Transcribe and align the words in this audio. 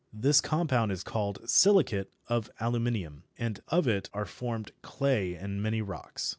This 0.11 0.41
compound 0.41 0.91
is 0.91 1.03
called 1.03 1.47
silicate 1.47 2.09
of 2.25 2.49
aluminium, 2.59 3.23
and 3.37 3.61
of 3.67 3.87
it 3.87 4.09
are 4.13 4.25
formed 4.25 4.71
clay 4.81 5.35
and 5.35 5.61
many 5.61 5.83
rocks. 5.83 6.27